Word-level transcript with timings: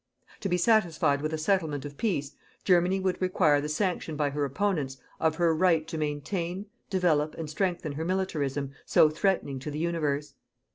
To 0.39 0.49
be 0.49 0.57
satisfied 0.57 1.21
with 1.21 1.31
a 1.31 1.37
settlement 1.37 1.85
of 1.85 1.95
peace, 1.95 2.31
Germany 2.63 2.99
would 2.99 3.21
require 3.21 3.61
the 3.61 3.69
sanction 3.69 4.15
by 4.15 4.31
her 4.31 4.43
opponents 4.43 4.97
of 5.19 5.35
her 5.35 5.55
right 5.55 5.87
to 5.87 5.95
maintain, 5.95 6.65
develop 6.89 7.35
and 7.35 7.47
strengthen 7.47 7.91
her 7.91 8.03
MILITARISM 8.03 8.71
so 8.83 9.11
threatening 9.11 9.59
to 9.59 9.69
the 9.69 9.77
universe. 9.77 10.33